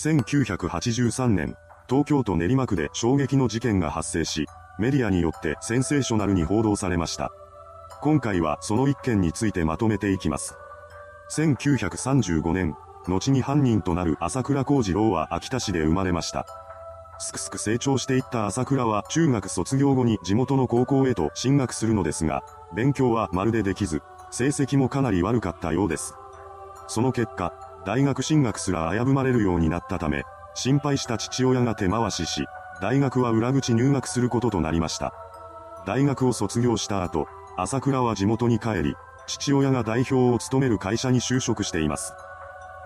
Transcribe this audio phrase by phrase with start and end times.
[0.00, 1.56] 1983年、
[1.86, 4.46] 東京都練馬区で衝撃の事件が発生し、
[4.78, 7.30] メディアによってセンセーショナルに報道されました。
[8.00, 10.54] 今回はその一件についてまとめていきます。
[11.36, 12.74] 1935年、
[13.08, 16.46] 後に犯人となる朝倉幸次郎は秋田市で生まれました。
[17.18, 22.42] すくすく成長していった朝倉は中学卒業後に地元の高校へと進学するのですが、
[22.74, 26.14] 勉強はまるでできず、成績もかなり悪かったようです。
[26.88, 27.52] その結果、
[27.86, 30.24] 大学進学すら危ぶまれるようになったため、
[30.54, 32.44] 心配した父親が手回しし、
[32.82, 35.14] 大学は裏口入学することとなりました。
[35.86, 37.26] 大学を卒業した後、
[37.56, 42.12] 朝倉は地元に帰り、父親が代表を務める会社に就職しています。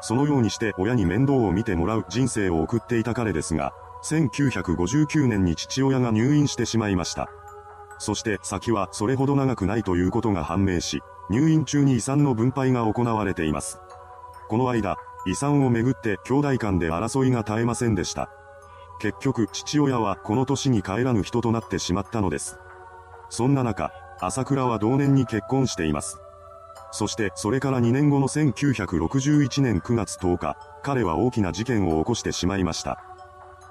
[0.01, 3.73] そのようにして親に面倒を見てもらう人生を送っていた彼ですが、
[4.05, 7.31] 1959年に父親が入院してしまいました。
[7.99, 13.81] そして先はそれほど長くないということが判明し、入院中に遺産の分配が行われています。
[14.49, 18.29] この間、遺産をめぐって兄弟間で争いが絶えませんでした。
[19.01, 22.59] 結局、父親はこの年に帰らぬ人となってしまったのです。
[23.31, 26.19] そんな中、朝倉は同年に結婚しています。
[26.93, 33.03] そしてそれから2年後の1961年9月10日、彼は大きな事件を起こしてしまいました。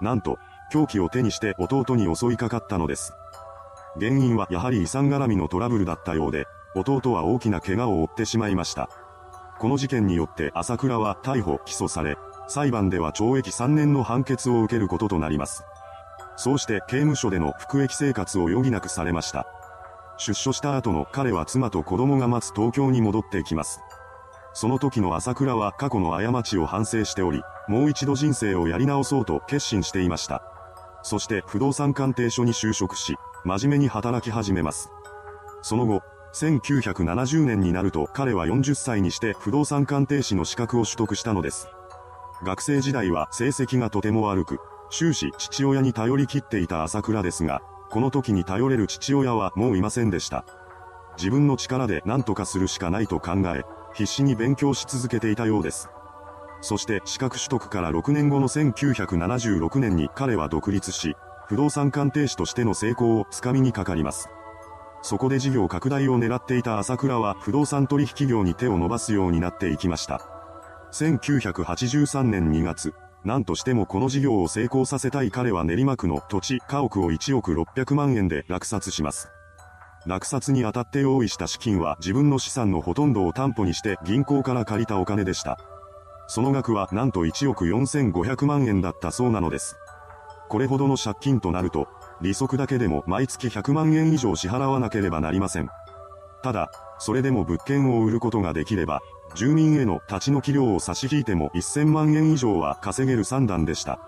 [0.02, 0.38] なんと、
[0.72, 3.14] 凶器を手にして弟に襲いかかったのです。
[4.00, 8.89] 原因はやはり遺産絡みのトラブルだったようで、弟は大きな怪我を負ってしまいました。
[9.59, 15.64] この事件によって朝倉は逮捕・起訴され、裁判では懲役3年の判決を受けることとなります。
[16.36, 19.48] そうして刑務所での服役生活を余儀なくされました。
[20.18, 23.82] 出所した後の彼は妻と子供が待つ東京に戻ってきます。
[24.54, 30.44] その時の朝倉は過去の過ちを反省しており、もう一度人生をやり直そうと決心していました。
[31.02, 34.90] そして不動産鑑定所に就職し、真面目に働き始めます。
[35.62, 36.02] その後、
[36.34, 41.67] 1970年になると彼は40歳にして不動産鑑定士の資格を取得したのです。
[42.44, 50.45] 学生時代は成績がとても悪く、終始父親に頼り切っていた朝倉ですが、この時に頼れる父親はもういませんでした。
[51.17, 53.64] 自分の力で何とかするしかないと考え、
[53.94, 55.89] 必死に勉強し続けていたようです。
[56.61, 61.15] そして資格取得から6年後の1976年に彼は独立し、
[61.48, 64.30] 不動産鑑定士としての成功をつかみにかかります。
[65.03, 70.21] そこで事業拡大を狙っていた朝倉は不動産取引業に手を伸ばすようになっていきました。
[70.93, 72.93] 1983年2月、
[73.25, 79.30] 何としてもこの事業を成功させたい彼は練馬区の土地、家屋を1億600万円で落札します。
[80.05, 85.59] 落札にあたって用意した資金は自分の資産のほとんどを担保にして銀行から借りたお金でした。
[86.27, 89.75] その額はなんと1億4500万円だったそうなのです。
[90.47, 91.87] これほどの借金となると、
[92.23, 95.70] 利息だけでも毎月100万円以上支払わなければなりません。
[96.42, 99.02] ただ、それでも物件を売ることができれば、
[99.36, 104.00] 住民への立ち退き料を差し引いても1000万円以上は稼げる算段でした。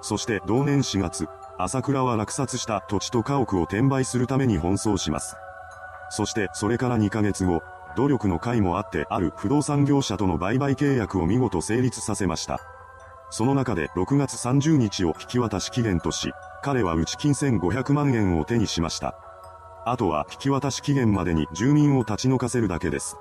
[0.00, 1.26] そして同年4月、
[1.58, 5.36] 朝倉は落札した土地と家屋を転売するために奔走します。
[6.08, 7.62] そしてそれから2ヶ月後、
[7.96, 12.60] 努力の甲斐もあってある不動産業者との売買契約を見事成立させました。
[13.30, 19.14] その中で6月30日を引き渡し期限とし、彼は内金1500万円を手にしました。
[19.86, 23.16] あとは引き渡し期限までに住民を立ち退かせるだけです。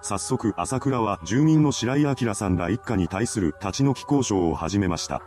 [0.00, 5.22] 早速朝倉は住民の白井明さんら一家に対する立ち退き交渉を始めました。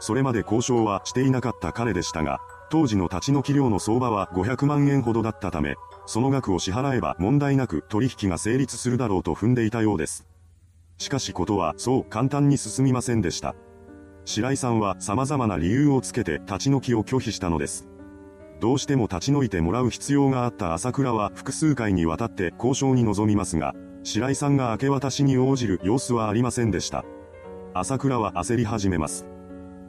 [0.00, 5.76] それまで交渉はしていなかった彼でしたが、当時の立ち退き料の相場は500万円ほどだったため、
[6.06, 10.26] その額を支払えば問題なく取引が成立するだろうと踏んでいたようです。
[10.96, 13.54] しかしことはそう簡単に進みませんでした。
[14.24, 17.88] 白井さんは様々な理由をつけて立ち退きを拒否したのです。
[18.60, 27.04] どうしても立ち退いてもらう必要があった朝倉は複数回にわたって交渉に臨みますが、白井さんが明け渡しに応じる様子はありませんでした。
[27.72, 29.26] 朝倉は焦り始めます。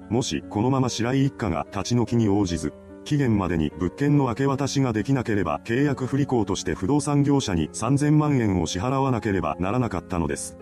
[0.09, 10.57] もしこのまま白井一家が立ち退きに応じず、期限までに物件の明け渡しができなければ契約不履行として不動産業者に3000万円を支払わなければならなかったのです。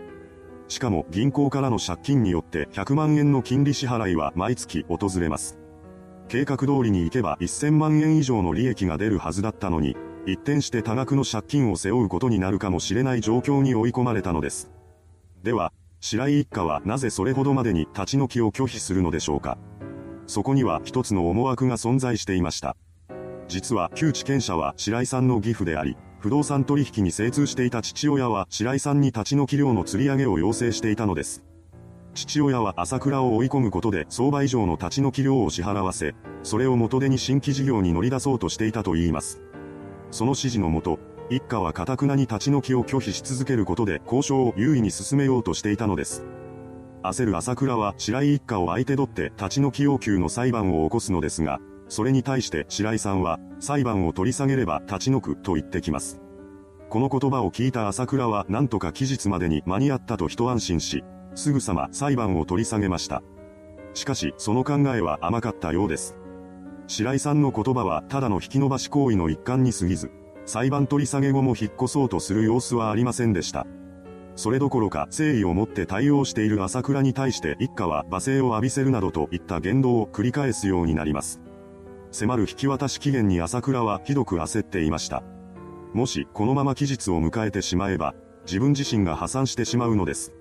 [0.70, 5.60] しかも銀行からの借金によって100万円の金利支払いは毎月訪れます。
[6.30, 9.98] 計画通りに行けば1000万円以上の利益が出るはずだったのに、
[10.28, 14.70] 一転して多額の借金を背負うことになるかもしれない状況に追い込まれたのです。
[15.42, 19.58] では、白井一家はなぜそれほどまでに立ち退きを拒否するのでしょうか。
[20.28, 22.78] そこには一つの思惑が存在していました。
[23.48, 31.44] 実は旧地権者は白井さんの義父であり、不動産取引に精通していた父親は白井さんに立ち退き料の釣り上げを要請していたのです。
[32.14, 39.42] 父親は朝倉を追い込むことで相場以上の立ち退き料を支払わせ、それを元手に新規事業に乗り出そうとしていたと言います。
[40.12, 41.00] その指示のもと、
[41.30, 46.26] 一家は堅くなに立ち退きを拒否し続けることで交渉を優位に進めようとしていたのです。
[47.02, 56.22] 焦る朝倉は白井一家を相手取って立ち退き要求の裁判を起こすのですが、それに対して白井さんは、裁判を取り下げれば立ち退くと言ってきます。
[56.90, 61.04] この言葉を聞いた朝倉は何とか期日までに間に合ったと一安心し、
[61.36, 63.22] すぐさま裁判を取り下げました。
[63.94, 66.16] しかし、その考えは甘かったようです。
[66.88, 70.12] 白井さんの言葉はただの引き延ばし行為の一環に過ぎず、
[70.46, 73.68] 裁判取り下げ後も引っ越そうとする様子はありませんでした。
[74.36, 81.42] それどころか誠意を持って対応している朝倉に対して一家は罵声を浴びせるなどといった言動を繰り返すようになります。
[82.12, 85.24] 迫る引き渡し期限に朝倉はひどく焦っていました。
[85.94, 88.16] もしこのまま期日を迎えてしまえば、
[88.46, 90.34] 自分自身が破産してしまうのです。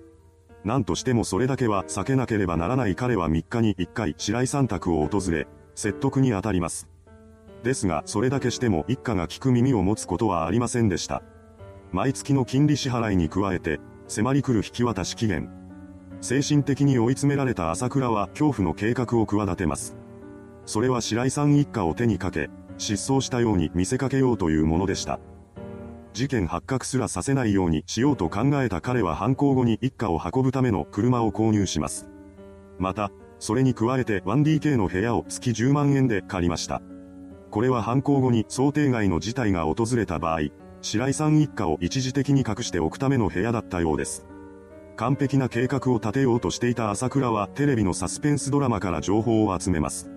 [0.65, 6.89] 何としてもそれだけは避けなければならない彼は3日に1回白井三択を訪れ、説得に当たります。
[7.63, 11.23] ですが、それだけしても一家が聞く耳を持つことはありませんでした。
[11.93, 15.51] 毎月の金利支払いに加えて、迫り来る引き渡し期限。
[16.21, 19.98] 精神的に追い詰められた朝倉は恐怖の計画を企てます。
[20.69, 25.19] それは白井さん一家を手にかけ、失踪したように見せかけようというものでした。
[26.13, 32.07] 事件発覚すらさせないようにしようと考えた彼は犯行後に一家を運ぶための車を購入します。
[32.79, 36.83] また、それに加えて 1DK の部屋を月10万円で借りました。
[37.51, 40.51] これは犯行後に想定外の事態が訪れた場合、
[40.83, 44.27] 白井さん一家を一時的に隠しておくための部屋だったようです。
[44.97, 50.11] 完璧な計画を立てようとしていた朝倉はテレビのサスペンスドラマから情報を集めます。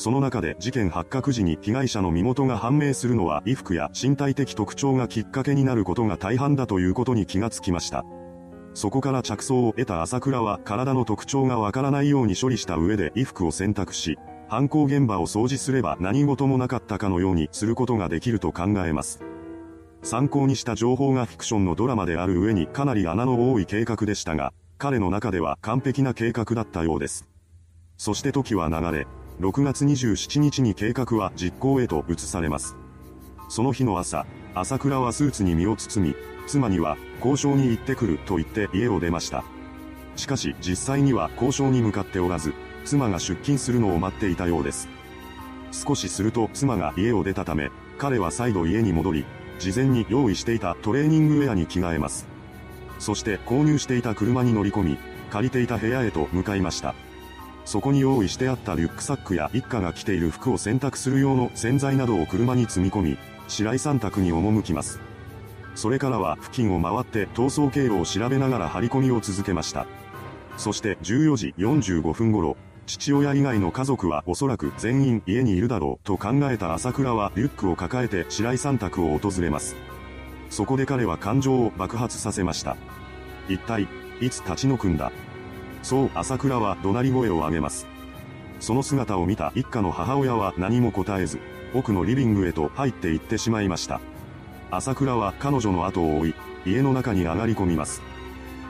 [0.00, 8.06] その中で事件発覚時に被害者の身元が判明するのは衣服や身体的特徴がきっかけになることが大半だということに気がつきました。
[8.72, 14.16] そこから着想を得た朝倉は体の特徴がわからないように処理した上で衣服を選択し、
[14.48, 19.20] 犯行現場を掃除すれば何事もなかったかのようにすることができると考えます。
[20.02, 27.28] 参考にした情報がフィクションのドラマである上にかなり穴の多い計画でしたが、彼の中では完璧な計画だったようです。
[27.98, 29.06] そして時は流れ、
[29.40, 32.76] 6月27日に計画は実行へと移されます。
[33.48, 36.14] その日の朝、朝倉はスーツに身を包み、
[36.46, 39.42] 妻には交渉に行ってくると言って家を出ました。
[40.14, 42.52] しかし実際には交渉に向かっておらず、
[42.84, 44.90] 妻が出勤するのを待っていたようです。
[45.72, 49.24] 少しすると妻が家を出たため、彼は再度家に戻り、
[49.58, 52.28] 事前に用意していたトレーニングウェアに着替えます。
[52.98, 54.98] そして購入していた車に乗り込み、
[55.30, 56.94] 借りていた部屋へと向かいました。
[57.70, 64.98] そこに用意してあったリュックサックや一家が着ている服を洗濯する用の洗剤などを車に積み込み、白井三択に赴きます。
[65.76, 69.86] それからは付近を回って逃走経路を調べながら張り込みを続けました。
[70.56, 72.56] そして14時45分頃、
[72.86, 79.76] 父親以外の家族はおそらく全員家にいるだろうと考えた朝倉はリュックを抱えて白井三択を訪れます。
[80.48, 82.76] そこで彼は感情を爆発させました。
[83.48, 83.86] 一体、
[84.20, 85.12] いつ立ち退くんだ？
[85.82, 87.86] そう朝倉は怒鳴り声を上げます。
[88.60, 91.40] その姿を見た一家の母親は何も答えず、
[91.74, 94.00] 奥のリビングへと入って行ってしまいました。
[94.70, 96.34] 朝倉は彼女の後を追い、
[96.66, 98.02] 家の中に上がり込みます。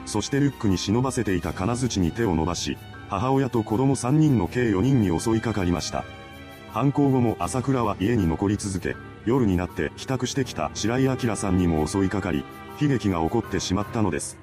[0.07, 2.79] そしてリュックに忍ばせていた金槌に手を伸ばし、
[3.09, 6.05] 母親と子供3人の計4人に襲いかかりました。
[6.73, 8.97] 犯行後も朝倉は家に残り続け、
[9.27, 12.45] 夜になって帰宅してきた白井明さんにも襲いかかり、
[12.81, 14.39] 悲劇が起こってしまったのです。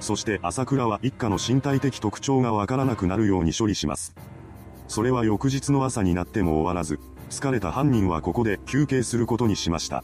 [0.00, 4.14] そして朝倉は一家の身体的特徴がわからなくなるように処理します。
[4.86, 6.98] それは翌日の朝になっても終わらず、
[7.30, 10.02] 疲れた犯人はここで休憩することにしました。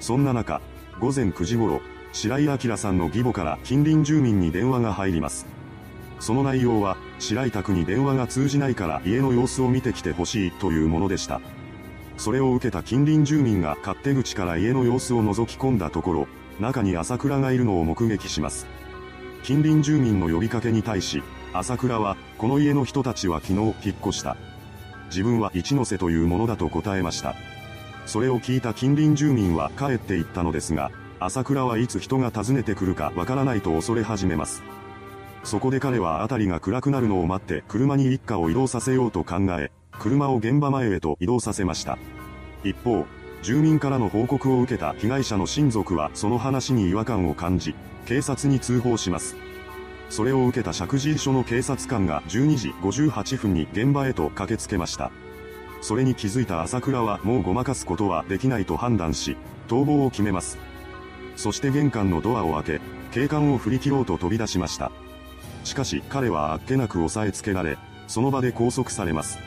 [0.00, 0.60] そんな中、
[1.00, 1.80] 午前9時頃、
[2.12, 5.46] 白井明さんの義母から近隣住民に電話が入ります。
[6.20, 11.40] その内容は、白井宅に電話が通じないから家の様子を見てきてほしいというものでした。
[12.16, 16.28] それを受けた近隣住民が勝手口から家の様子を覗き込んだところ、
[16.60, 18.66] 中に朝倉がいるのを目撃します。
[19.44, 21.22] 近隣住民の呼びかけに対し、
[21.52, 24.38] 朝倉は、この家の人たちは昨日引っ越した。
[25.08, 27.34] 自分は一ノ瀬というものだと答えました。
[28.06, 34.62] それを聞いた近隣住民は帰って行ったのですが、朝倉はいつ人が訪ねてくるかわからないと恐れ始めます。
[35.42, 41.98] そこで彼は辺りが暗くなるのを待って車に一家を移動させようと考え、車を現場前へと移動させました。
[42.64, 43.04] 一方、
[43.42, 47.74] 住民からの報告を受けた被害者の親族はその話に違和感を感じ、
[48.06, 49.36] 警察に通報します。
[50.10, 55.10] それを受けた石神井署の警察官が12時58分に現場へと駆けつけました。
[55.80, 59.36] それに気づいた朝倉はもうごまかすことはできないと判断し、
[59.68, 60.58] 逃亡を決めます。
[61.36, 62.80] そして玄関のドアを開け、
[63.12, 64.92] 警官を振り切ろうと飛び出しました。
[65.64, 69.38] しかし彼はあっけなく押さえつけられ、その場で拘束されます。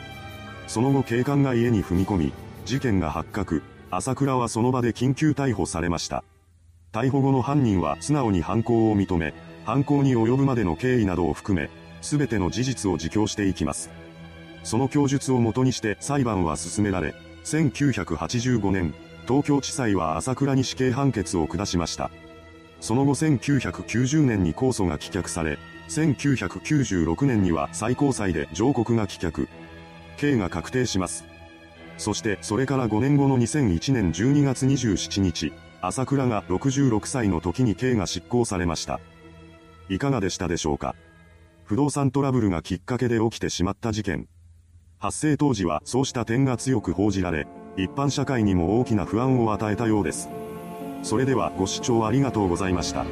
[0.66, 2.32] その後警官が家に踏み込み、
[2.66, 6.24] 事件が発覚、朝倉はその場で緊急逮捕されました。
[6.92, 11.68] 逮捕後の犯人は素直に犯行を認め、犯行に及ぶまでの経緯などを含め、
[12.00, 13.90] すべての事実を自供していきます。
[14.64, 17.14] その供述をもとにして裁判は進められ、
[17.44, 18.94] 1985年、
[19.26, 22.10] 東京地裁は朝倉に死刑判決を下しました。
[22.80, 29.48] その後1990年に控訴が棄却され、1996年には最高裁で上告が棄却。
[30.16, 31.24] 刑が確定します。
[31.98, 35.52] そしてそれから5年後の2001年12月27日、
[35.82, 39.00] 朝倉が66歳の時に刑が執行されました。
[39.90, 40.94] いかがでしたでしょうか？
[41.64, 44.28] 不動産トラブルがきっかけで起きてしまった事件。
[44.98, 50.28] 発生当時はそうした点が強く報じられ、一般社会にも大きな不安を与えたようです。
[51.02, 53.04] それではご視聴ありがとうございました。